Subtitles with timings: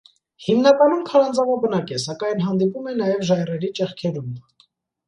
[0.45, 4.35] Հիմնականում քարանձավաբնակ է, սակայն հանդիպում է նաև ժայռերի ճեղքերում։